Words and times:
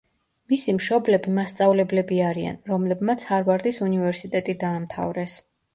მისი 0.53 0.73
მშობლები 0.77 1.33
მასწავლებლები 1.35 2.19
არიან, 2.31 2.59
რომლებმაც 2.73 3.27
ჰარვარდის 3.31 3.83
უნივერსიტეტი 3.91 4.61
დაამთავრეს. 4.67 5.43